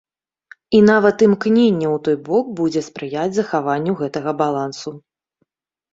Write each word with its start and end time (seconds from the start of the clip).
І 0.77 0.79
нават 0.89 1.17
імкненне 1.27 1.87
ў 1.89 1.97
той 2.09 2.17
бок 2.29 2.45
будзе 2.61 2.81
спрыяць 2.89 3.29
захаванню 3.39 3.93
гэтага 4.03 4.31
балансу. 4.45 4.99